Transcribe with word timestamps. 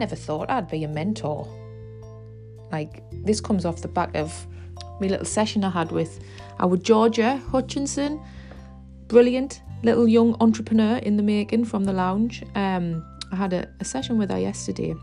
never 0.00 0.16
thought 0.16 0.50
I'd 0.50 0.68
be 0.68 0.82
a 0.82 0.88
mentor. 0.88 1.46
Like, 2.72 3.02
this 3.24 3.40
comes 3.40 3.64
off 3.64 3.82
the 3.82 3.88
back 3.88 4.16
of 4.16 4.46
my 5.00 5.06
little 5.06 5.26
session 5.26 5.62
I 5.62 5.70
had 5.70 5.92
with 5.92 6.20
our 6.58 6.76
Georgia 6.76 7.36
Hutchinson, 7.50 8.20
brilliant 9.06 9.62
little 9.82 10.08
young 10.08 10.36
entrepreneur 10.40 10.96
in 10.96 11.16
the 11.16 11.22
making 11.22 11.64
from 11.66 11.84
the 11.84 11.92
lounge. 11.92 12.42
Um, 12.54 13.04
I 13.32 13.36
had 13.36 13.52
a, 13.52 13.68
a 13.80 13.84
session 13.84 14.18
with 14.18 14.30
her 14.30 14.38
yesterday. 14.38 14.94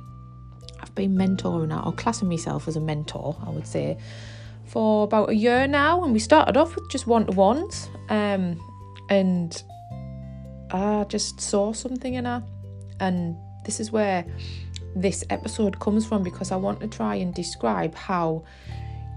I've 0.81 0.93
been 0.95 1.15
mentoring 1.15 1.71
her, 1.71 1.81
or 1.85 1.93
classing 1.93 2.29
myself 2.29 2.67
as 2.67 2.75
a 2.75 2.81
mentor, 2.81 3.35
I 3.45 3.49
would 3.49 3.67
say, 3.67 3.97
for 4.65 5.03
about 5.03 5.29
a 5.29 5.35
year 5.35 5.67
now. 5.67 6.03
And 6.03 6.13
we 6.13 6.19
started 6.19 6.57
off 6.57 6.75
with 6.75 6.89
just 6.89 7.07
one 7.07 7.25
to 7.25 7.31
ones. 7.33 7.89
Um, 8.09 8.59
and 9.09 9.63
I 10.71 11.05
just 11.07 11.39
saw 11.41 11.73
something 11.73 12.15
in 12.15 12.25
her. 12.25 12.43
And 12.99 13.35
this 13.65 13.79
is 13.79 13.91
where 13.91 14.25
this 15.01 15.23
episode 15.29 15.79
comes 15.79 16.05
from 16.05 16.23
because 16.23 16.51
I 16.51 16.55
want 16.55 16.79
to 16.81 16.87
try 16.87 17.15
and 17.15 17.33
describe 17.33 17.95
how 17.95 18.43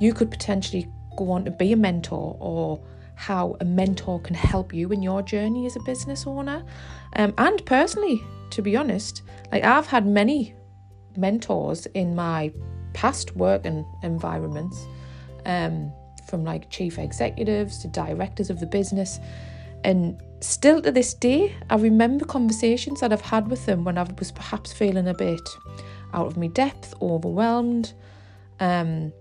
you 0.00 0.12
could 0.12 0.30
potentially 0.30 0.90
go 1.16 1.30
on 1.32 1.44
to 1.44 1.50
be 1.50 1.72
a 1.72 1.76
mentor 1.76 2.36
or 2.40 2.80
how 3.14 3.56
a 3.60 3.64
mentor 3.64 4.20
can 4.20 4.34
help 4.34 4.72
you 4.72 4.90
in 4.92 5.02
your 5.02 5.22
journey 5.22 5.66
as 5.66 5.76
a 5.76 5.80
business 5.80 6.26
owner. 6.26 6.64
Um, 7.16 7.34
and 7.36 7.64
personally, 7.66 8.22
to 8.50 8.62
be 8.62 8.76
honest, 8.76 9.22
like 9.52 9.64
I've 9.64 9.86
had 9.86 10.06
many 10.06 10.54
mentors 11.16 11.86
in 11.86 12.14
my 12.14 12.52
past 12.94 13.36
work 13.36 13.66
and 13.66 13.84
environments, 14.02 14.86
um, 15.44 15.92
from 16.28 16.44
like 16.44 16.70
chief 16.70 16.98
executives 16.98 17.78
to 17.78 17.88
directors 17.88 18.50
of 18.50 18.60
the 18.60 18.66
business. 18.66 19.18
And 19.84 20.20
still 20.40 20.82
to 20.82 20.92
this 20.92 21.14
day, 21.14 21.54
I 21.70 21.76
remember 21.76 22.24
conversations 22.24 23.00
that 23.00 23.12
I've 23.12 23.20
had 23.20 23.48
with 23.48 23.66
them 23.66 23.84
when 23.84 23.98
I 23.98 24.06
was 24.18 24.32
perhaps 24.32 24.72
feeling 24.72 25.08
a 25.08 25.14
bit 25.14 25.48
out 26.12 26.26
of 26.26 26.36
my 26.36 26.48
depth, 26.48 26.94
overwhelmed. 27.00 27.92
Um, 28.58 29.12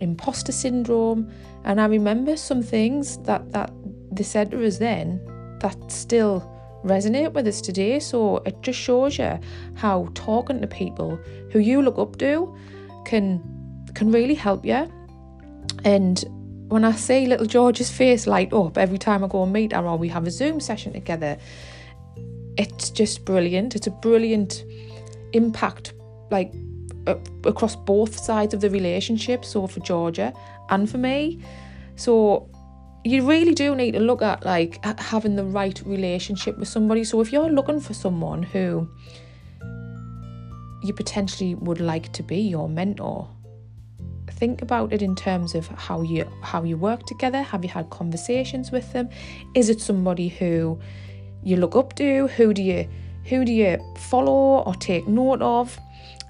imposter 0.00 0.52
syndrome. 0.52 1.30
And 1.64 1.80
I 1.80 1.86
remember 1.86 2.36
some 2.36 2.62
things 2.62 3.18
that, 3.18 3.52
that 3.52 3.70
they 4.12 4.22
said 4.22 4.50
to 4.50 4.66
us 4.66 4.78
then 4.78 5.20
that 5.60 5.76
still 5.90 6.50
resonate 6.84 7.32
with 7.32 7.46
us 7.46 7.60
today. 7.60 7.98
So 8.00 8.38
it 8.38 8.60
just 8.62 8.78
shows 8.78 9.18
you 9.18 9.38
how 9.74 10.08
talking 10.14 10.60
to 10.60 10.66
people 10.66 11.18
who 11.50 11.58
you 11.58 11.82
look 11.82 11.98
up 11.98 12.16
to 12.18 12.54
can 13.04 13.42
can 13.94 14.10
really 14.10 14.34
help 14.34 14.64
you. 14.64 14.90
And 15.84 16.24
when 16.68 16.84
I 16.84 16.92
see 16.92 17.26
little 17.26 17.46
George's 17.46 17.90
face 17.90 18.26
light 18.26 18.52
up 18.52 18.78
every 18.78 18.98
time 18.98 19.22
I 19.22 19.28
go 19.28 19.42
and 19.42 19.52
meet 19.52 19.72
her 19.72 19.86
or 19.86 19.96
we 19.96 20.08
have 20.08 20.26
a 20.26 20.30
Zoom 20.30 20.60
session 20.60 20.92
together, 20.92 21.38
it's 22.56 22.90
just 22.90 23.24
brilliant. 23.24 23.74
It's 23.74 23.86
a 23.86 23.90
brilliant 23.90 24.64
impact, 25.32 25.92
like 26.30 26.52
across 27.44 27.76
both 27.76 28.18
sides 28.18 28.54
of 28.54 28.60
the 28.60 28.70
relationship, 28.70 29.44
so 29.44 29.66
for 29.66 29.80
Georgia 29.80 30.32
and 30.70 30.88
for 30.88 30.98
me. 30.98 31.42
So 31.96 32.48
you 33.04 33.28
really 33.28 33.54
do 33.54 33.74
need 33.74 33.92
to 33.92 34.00
look 34.00 34.22
at 34.22 34.44
like 34.44 34.82
having 34.98 35.36
the 35.36 35.44
right 35.44 35.80
relationship 35.84 36.56
with 36.58 36.68
somebody. 36.68 37.04
So 37.04 37.20
if 37.20 37.32
you're 37.32 37.50
looking 37.50 37.80
for 37.80 37.92
someone 37.92 38.42
who 38.42 38.88
you 40.82 40.94
potentially 40.94 41.54
would 41.54 41.80
like 41.80 42.12
to 42.14 42.22
be 42.22 42.38
your 42.38 42.68
mentor, 42.68 43.28
think 44.32 44.62
about 44.62 44.92
it 44.92 45.02
in 45.02 45.14
terms 45.14 45.54
of 45.54 45.66
how 45.68 46.02
you 46.02 46.30
how 46.42 46.62
you 46.62 46.76
work 46.76 47.04
together. 47.06 47.42
Have 47.42 47.64
you 47.64 47.70
had 47.70 47.90
conversations 47.90 48.70
with 48.70 48.92
them? 48.92 49.08
Is 49.54 49.68
it 49.68 49.80
somebody 49.80 50.28
who 50.28 50.78
you 51.42 51.56
look 51.56 51.76
up 51.76 51.94
to? 51.96 52.28
Who 52.28 52.54
do 52.54 52.62
you 52.62 52.88
who 53.24 53.44
do 53.44 53.52
you 53.52 53.78
follow 53.98 54.62
or 54.62 54.74
take 54.74 55.06
note 55.06 55.42
of? 55.42 55.78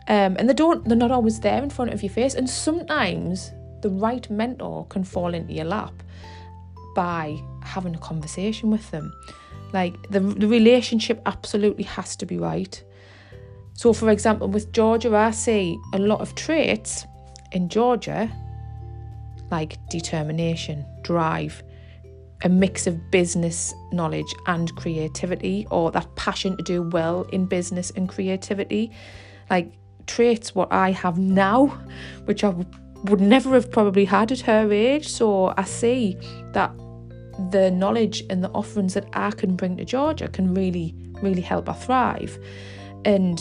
Um, 0.07 0.37
and 0.39 0.49
they 0.49 0.55
don't 0.55 0.87
they're 0.87 0.97
not 0.97 1.11
always 1.11 1.41
there 1.41 1.63
in 1.63 1.71
front 1.71 1.93
of 1.93 2.03
your 2.03 2.11
face. 2.13 2.35
And 2.35 2.49
sometimes 2.49 3.53
the 3.83 3.91
right 3.91 4.29
mentor 4.31 4.87
can 4.87 5.05
fall 5.05 5.35
into 5.35 5.53
your 5.53 5.67
lap 5.67 5.93
by 6.95 7.41
having 7.63 7.95
a 7.95 7.99
conversation 7.99 8.71
with 8.71 8.91
them. 8.91 9.13
Like 9.73 9.95
the, 10.11 10.21
the 10.21 10.47
relationship 10.47 11.21
absolutely 11.27 11.85
has 11.85 12.15
to 12.17 12.27
be 12.27 12.39
right. 12.39 12.83
So, 13.73 13.93
for 13.93 14.11
example, 14.11 14.49
with 14.49 14.73
Georgia, 14.73 15.15
I 15.17 15.33
see 15.33 15.77
a 15.93 15.99
lot 15.99 16.21
of 16.21 16.35
traits 16.37 17.05
in 17.55 17.69
Georgia 17.69 18.31
like 19.51 19.79
determination, 19.89 20.85
drive, 21.03 21.63
a 22.43 22.49
mix 22.49 22.87
of 22.87 23.11
business 23.11 23.73
knowledge 23.93 24.33
and 24.47 24.75
creativity, 24.77 25.67
or 25.71 25.91
that 25.93 26.15
passion 26.17 26.57
to 26.57 26.63
do 26.63 26.83
well 26.83 27.23
in 27.33 27.47
business 27.47 27.91
and 27.93 28.09
creativity. 28.09 28.91
Like 29.51 29.73
traits 30.07 30.55
what 30.55 30.73
I 30.73 30.91
have 30.91 31.19
now, 31.19 31.67
which 32.25 32.45
I 32.45 32.55
would 33.05 33.21
never 33.21 33.51
have 33.55 33.71
probably 33.71 34.05
had 34.05 34.33
at 34.33 34.41
her 34.41 34.73
age. 34.73 35.09
So 35.09 35.55
I 35.57 35.65
see 35.65 36.17
that 36.53 36.73
the 37.51 37.71
knowledge 37.71 38.23
and 38.31 38.43
the 38.43 38.51
offerings 38.51 38.95
that 38.95 39.07
I 39.13 39.31
can 39.31 39.57
bring 39.57 39.77
to 39.77 39.85
Georgia 39.85 40.29
can 40.29 40.55
really, 40.55 40.95
really 41.23 41.43
help 41.43 41.69
her 41.69 41.75
thrive. 41.75 42.39
And 43.05 43.41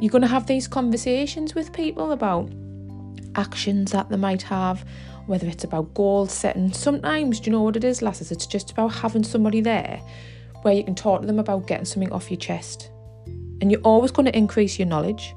you're 0.00 0.10
going 0.10 0.22
to 0.22 0.28
have 0.28 0.46
these 0.46 0.66
conversations 0.66 1.54
with 1.54 1.72
people 1.72 2.12
about 2.12 2.50
actions 3.36 3.92
that 3.92 4.08
they 4.08 4.16
might 4.16 4.42
have, 4.42 4.84
whether 5.26 5.46
it's 5.46 5.64
about 5.64 5.94
goal 5.94 6.26
setting. 6.26 6.72
Sometimes, 6.72 7.40
do 7.40 7.46
you 7.46 7.52
know 7.52 7.62
what 7.62 7.76
it 7.76 7.84
is, 7.84 8.02
lasses? 8.02 8.32
It's 8.32 8.46
just 8.46 8.70
about 8.70 8.88
having 8.88 9.24
somebody 9.24 9.60
there 9.60 10.00
where 10.62 10.74
you 10.74 10.84
can 10.84 10.94
talk 10.94 11.22
to 11.22 11.26
them 11.26 11.38
about 11.38 11.66
getting 11.66 11.84
something 11.86 12.12
off 12.12 12.30
your 12.30 12.38
chest 12.38 12.90
and 13.60 13.70
you're 13.70 13.80
always 13.82 14.10
going 14.10 14.26
to 14.26 14.36
increase 14.36 14.78
your 14.78 14.88
knowledge. 14.88 15.34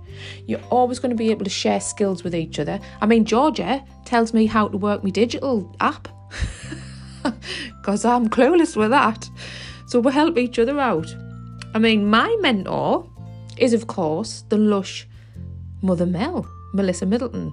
You're 0.48 0.64
always 0.70 1.00
going 1.00 1.10
to 1.10 1.16
be 1.16 1.32
able 1.32 1.44
to 1.44 1.50
share 1.50 1.80
skills 1.80 2.24
with 2.24 2.34
each 2.34 2.60
other. 2.60 2.80
I 3.02 3.06
mean, 3.06 3.26
Georgia 3.26 3.84
tells 4.06 4.34
me 4.34 4.46
how 4.46 4.68
to 4.70 4.78
work 4.78 5.04
my 5.04 5.10
digital 5.10 5.76
app 5.80 6.08
because 7.82 8.06
I'm 8.06 8.30
clueless 8.30 8.76
with 8.76 8.92
that. 8.92 9.30
So 9.88 10.00
we 10.00 10.12
help 10.12 10.38
each 10.38 10.58
other 10.58 10.80
out. 10.80 11.14
I 11.74 11.80
mean, 11.80 12.10
my 12.10 12.36
mentor 12.40 13.10
is, 13.58 13.74
of 13.74 13.88
course, 13.88 14.44
the 14.50 14.58
lush 14.58 15.08
Mother 15.82 16.06
Mel, 16.06 16.48
Melissa 16.74 17.06
Middleton. 17.06 17.52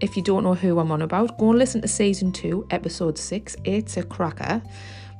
If 0.00 0.16
you 0.16 0.22
don't 0.22 0.44
know 0.44 0.54
who 0.54 0.78
I'm 0.78 0.90
on 0.92 1.02
about, 1.02 1.38
go 1.38 1.50
and 1.50 1.58
listen 1.58 1.82
to 1.82 1.88
season 1.88 2.32
two, 2.32 2.66
episode 2.70 3.18
six. 3.18 3.56
It's 3.64 3.96
a 3.96 4.02
cracker. 4.02 4.62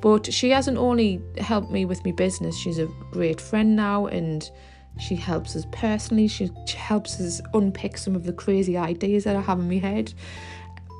But 0.00 0.32
she 0.32 0.50
hasn't 0.50 0.78
only 0.78 1.20
helped 1.38 1.70
me 1.70 1.84
with 1.84 2.04
my 2.04 2.12
business, 2.12 2.56
she's 2.56 2.78
a 2.78 2.88
great 3.10 3.41
friend 3.41 3.76
now 3.76 4.06
and 4.06 4.50
she 4.98 5.14
helps 5.14 5.54
us 5.56 5.66
personally. 5.72 6.28
She, 6.28 6.50
helps 6.74 7.20
us 7.20 7.41
unpick 7.54 7.96
some 7.96 8.16
of 8.16 8.24
the 8.24 8.32
crazy 8.32 8.76
ideas 8.76 9.24
that 9.24 9.36
I 9.36 9.41
have 9.41 9.58
in 9.58 9.68
my 9.68 9.76
head. 9.76 10.12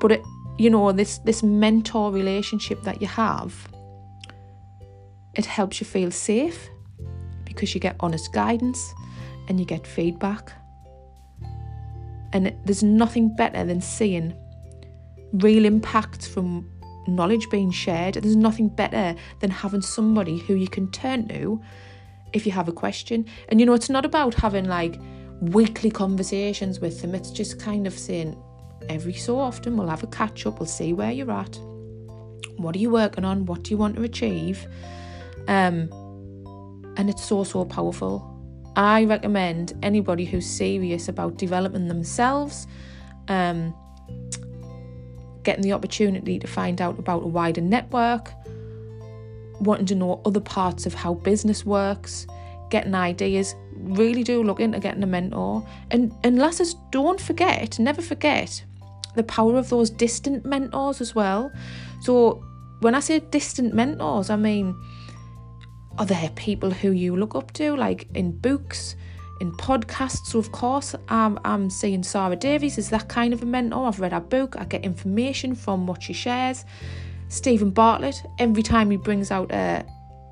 But 0.00 0.12
it, 0.12 0.22
you 0.58 0.70
know, 0.70 0.92
this 0.92 1.18
this 1.18 1.42
mentor 1.42 2.12
relationship 2.12 2.82
that 2.82 3.00
you 3.00 3.08
have, 3.08 3.68
it 5.34 5.47
helps 5.47 5.80
you 5.80 5.86
feel 5.86 6.10
safe 6.10 6.68
because 7.44 7.74
you 7.74 7.80
get 7.80 7.97
honest 8.00 8.32
guidance 8.32 8.94
and 9.48 9.58
you 9.58 9.66
get 9.66 9.86
feedback. 9.86 10.52
And 12.32 12.54
there's 12.64 12.82
nothing 12.82 13.34
better 13.34 13.64
than 13.64 13.80
seeing 13.80 14.34
real 15.32 15.64
impact 15.64 16.28
from 16.28 16.70
knowledge 17.06 17.48
being 17.50 17.70
shared. 17.70 18.14
There's 18.14 18.36
nothing 18.36 18.68
better 18.68 19.14
than 19.41 19.50
having 19.50 19.82
somebody 19.82 20.38
who 20.38 20.54
you 20.54 20.68
can 20.68 20.91
turn 20.91 21.28
to 21.28 21.60
if 22.32 22.46
you 22.46 22.52
have 22.52 22.68
a 22.68 22.72
question. 22.72 23.26
And 23.48 23.60
you 23.60 23.66
know, 23.66 23.74
it's 23.74 23.91
not 23.91 24.04
about 24.04 24.34
having 24.34 24.66
like 24.66 25.00
weekly 25.41 25.91
conversations 25.91 26.80
with 26.80 27.00
them, 27.00 27.14
it's 27.14 27.30
just 27.30 27.58
kind 27.58 27.86
of 27.86 27.98
saying 27.98 28.41
every 28.88 29.14
so 29.14 29.38
often 29.38 29.76
we'll 29.76 29.88
have 29.88 30.02
a 30.02 30.06
catch 30.08 30.47
up, 30.47 30.60
we'll 30.60 30.66
see 30.66 30.92
where 30.92 31.10
you're 31.10 31.30
at. 31.30 31.58
What 32.56 32.76
are 32.76 32.78
you 32.78 32.91
working 32.91 33.24
on? 33.24 33.47
What 33.47 33.62
do 33.62 33.70
you 33.70 33.78
want 33.78 33.97
to 33.97 34.02
achieve? 34.02 34.66
Um, 35.48 35.88
and 36.97 37.09
it's 37.09 37.24
so, 37.24 37.42
so 37.44 37.65
powerful. 37.65 38.29
I 38.80 39.04
recommend 39.04 39.74
anybody 39.82 40.24
who's 40.24 40.47
serious 40.47 41.06
about 41.06 41.36
developing 41.36 41.88
themselves 41.88 42.66
um, 43.28 43.74
getting 45.42 45.62
the 45.62 45.72
opportunity 45.72 46.38
to 46.38 46.47
find 46.47 46.80
out 46.80 46.98
about 46.98 47.22
a 47.22 47.27
wider 47.27 47.60
network, 47.60 48.32
wanting 49.60 49.84
to 49.86 49.94
know 49.94 50.22
other 50.24 50.41
parts 50.41 50.86
of 50.86 50.94
how 50.94 51.15
business 51.15 51.65
works, 51.66 52.27
getting 52.71 52.94
ideas, 52.94 53.54
really 53.74 54.22
do 54.22 54.42
look 54.42 54.60
into 54.60 54.80
getting 54.80 55.03
a 55.03 55.06
mentor. 55.06 55.66
And 55.91 56.15
and 56.24 56.38
lasses, 56.38 56.74
don't 56.91 57.21
forget, 57.21 57.78
never 57.78 58.00
forget 58.00 58.65
the 59.15 59.24
power 59.24 59.59
of 59.59 59.68
those 59.68 59.91
distant 59.91 60.47
mentors 60.47 61.03
as 61.03 61.15
well. 61.15 61.53
So 62.00 62.42
when 62.80 62.94
I 62.94 63.00
say 63.00 63.18
distant 63.18 63.74
mentors, 63.74 64.30
I 64.30 64.36
mean 64.36 64.74
are 66.00 66.06
there 66.06 66.30
people 66.34 66.70
who 66.70 66.92
you 66.92 67.14
look 67.14 67.34
up 67.34 67.52
to, 67.52 67.76
like 67.76 68.08
in 68.14 68.32
books, 68.32 68.97
in 69.42 69.52
podcasts. 69.52 70.24
So, 70.24 70.38
of 70.38 70.50
course, 70.50 70.94
I'm, 71.08 71.38
I'm 71.44 71.68
seeing 71.68 72.02
Sara 72.02 72.36
Davies 72.36 72.78
as 72.78 72.88
that 72.88 73.10
kind 73.10 73.34
of 73.34 73.42
a 73.42 73.47
mentor. 73.47 73.86
I've 73.86 74.00
read 74.00 74.12
her 74.12 74.20
book, 74.20 74.56
I 74.58 74.64
get 74.64 74.82
information 74.82 75.54
from 75.54 75.86
what 75.86 76.02
she 76.02 76.14
shares. 76.14 76.64
Steven 77.28 77.68
Bartlett, 77.68 78.16
every 78.38 78.62
time 78.62 78.91
he 78.91 78.97
brings 78.97 79.30
out 79.30 79.52
a, 79.52 79.84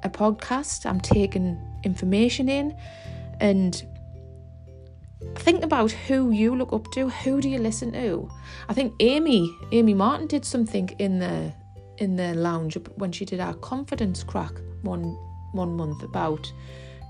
a 0.04 0.08
podcast, 0.08 0.86
I'm 0.86 1.02
taking 1.02 1.60
information 1.84 2.48
in. 2.48 2.74
And 3.38 3.84
think 5.36 5.62
about 5.62 5.90
who 5.92 6.30
you 6.30 6.56
look 6.56 6.72
up 6.72 6.90
to. 6.92 7.10
Who 7.10 7.42
do 7.42 7.48
you 7.50 7.58
listen 7.58 7.92
to? 7.92 8.30
I 8.70 8.72
think 8.72 8.94
Amy, 9.00 9.54
Amy 9.72 9.92
Martin, 9.92 10.28
did 10.28 10.46
something 10.46 10.88
in 10.98 11.18
the 11.18 11.52
in 11.98 12.16
the 12.16 12.32
lounge 12.32 12.78
when 12.94 13.10
she 13.10 13.24
did 13.24 13.40
our 13.40 13.54
confidence 13.54 14.22
crack 14.22 14.52
one 14.82 15.18
one 15.52 15.76
month 15.76 16.02
about 16.02 16.52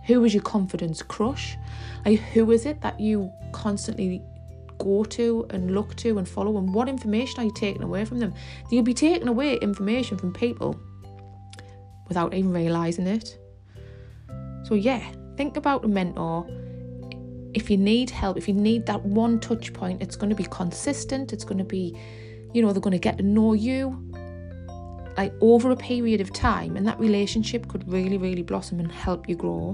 who 0.06 0.20
was 0.20 0.32
your 0.32 0.42
confidence 0.42 1.02
crush? 1.02 1.56
Like 2.04 2.20
who 2.20 2.50
is 2.50 2.66
it 2.66 2.80
that 2.80 2.98
you 2.98 3.30
constantly 3.52 4.22
go 4.78 5.04
to 5.04 5.46
and 5.50 5.74
look 5.74 5.94
to 5.96 6.18
and 6.18 6.28
follow 6.28 6.56
and 6.56 6.72
what 6.72 6.88
information 6.88 7.40
are 7.40 7.44
you 7.44 7.52
taking 7.54 7.82
away 7.82 8.04
from 8.04 8.18
them? 8.18 8.32
You'll 8.70 8.84
be 8.84 8.94
taking 8.94 9.28
away 9.28 9.56
information 9.56 10.16
from 10.16 10.32
people 10.32 10.80
without 12.08 12.32
even 12.32 12.52
realizing 12.52 13.06
it. 13.06 13.38
So 14.64 14.74
yeah, 14.74 15.04
think 15.36 15.56
about 15.56 15.84
a 15.84 15.88
mentor. 15.88 16.46
If 17.54 17.70
you 17.70 17.76
need 17.76 18.10
help, 18.10 18.36
if 18.36 18.48
you 18.48 18.54
need 18.54 18.86
that 18.86 19.04
one 19.04 19.40
touch 19.40 19.72
point, 19.72 20.02
it's 20.02 20.16
going 20.16 20.30
to 20.30 20.36
be 20.36 20.44
consistent. 20.44 21.32
It's 21.32 21.44
going 21.44 21.58
to 21.58 21.64
be, 21.64 21.98
you 22.52 22.62
know, 22.62 22.72
they're 22.72 22.80
going 22.80 22.92
to 22.92 22.98
get 22.98 23.18
to 23.18 23.24
know 23.24 23.52
you 23.52 24.04
like 25.18 25.34
over 25.40 25.72
a 25.72 25.76
period 25.76 26.20
of 26.20 26.32
time, 26.32 26.76
and 26.76 26.86
that 26.86 27.00
relationship 27.00 27.66
could 27.66 27.86
really, 27.92 28.16
really 28.16 28.42
blossom 28.42 28.78
and 28.78 28.90
help 28.90 29.28
you 29.28 29.34
grow. 29.34 29.70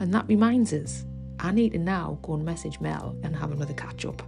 And 0.00 0.12
that 0.12 0.28
reminds 0.28 0.74
us, 0.74 1.06
I 1.40 1.50
need 1.50 1.72
to 1.72 1.78
now 1.78 2.18
go 2.20 2.34
and 2.34 2.44
message 2.44 2.78
Mel 2.78 3.16
and 3.22 3.34
have 3.34 3.52
another 3.52 3.72
catch 3.72 4.04
up. 4.04 4.22